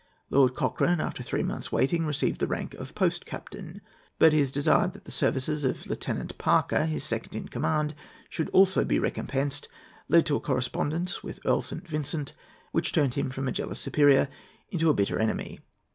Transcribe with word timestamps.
Lord 0.31 0.55
Cochrane, 0.55 0.99
after 0.99 1.21
three 1.21 1.43
months' 1.43 1.71
waiting, 1.71 2.07
received 2.07 2.39
the 2.41 2.47
rank 2.47 2.73
of 2.73 2.95
post 2.95 3.23
captain. 3.27 3.81
But 4.17 4.33
his 4.33 4.51
desire 4.51 4.87
that 4.87 5.05
the 5.05 5.11
services 5.11 5.63
of 5.63 5.85
Lieutenant 5.85 6.39
Parker, 6.39 6.87
his 6.87 7.03
second 7.03 7.35
in 7.35 7.49
command, 7.49 7.93
should 8.27 8.49
also 8.49 8.83
be 8.83 8.97
recompensed 8.97 9.67
led 10.09 10.25
to 10.25 10.35
a 10.35 10.39
correspondence 10.39 11.21
with 11.21 11.39
Earl 11.45 11.61
St. 11.61 11.87
Vincent 11.87 12.33
which 12.71 12.93
turned 12.93 13.13
him 13.13 13.29
from 13.29 13.47
a 13.47 13.51
jealous 13.51 13.79
superior 13.79 14.27
into 14.71 14.89
a 14.89 14.95
bitter 14.95 15.19
enemy. 15.19 15.59